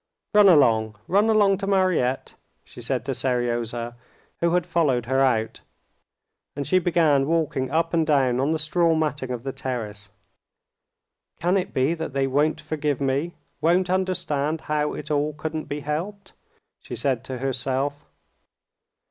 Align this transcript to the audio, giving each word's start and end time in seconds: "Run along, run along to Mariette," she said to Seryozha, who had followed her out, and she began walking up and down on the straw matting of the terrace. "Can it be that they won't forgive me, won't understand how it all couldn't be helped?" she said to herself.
"Run 0.33 0.49
along, 0.49 0.95
run 1.07 1.29
along 1.29 1.59
to 1.59 1.67
Mariette," 1.67 2.33
she 2.65 2.81
said 2.81 3.05
to 3.05 3.13
Seryozha, 3.13 3.93
who 4.39 4.55
had 4.55 4.65
followed 4.65 5.05
her 5.05 5.19
out, 5.21 5.61
and 6.55 6.65
she 6.65 6.79
began 6.79 7.27
walking 7.27 7.69
up 7.69 7.93
and 7.93 8.03
down 8.07 8.39
on 8.39 8.49
the 8.49 8.57
straw 8.57 8.95
matting 8.95 9.29
of 9.29 9.43
the 9.43 9.51
terrace. 9.51 10.09
"Can 11.39 11.55
it 11.55 11.71
be 11.71 11.93
that 11.93 12.13
they 12.13 12.25
won't 12.25 12.59
forgive 12.59 12.99
me, 12.99 13.35
won't 13.61 13.91
understand 13.91 14.61
how 14.61 14.95
it 14.95 15.11
all 15.11 15.33
couldn't 15.33 15.65
be 15.65 15.81
helped?" 15.81 16.33
she 16.79 16.95
said 16.95 17.23
to 17.25 17.37
herself. 17.37 18.03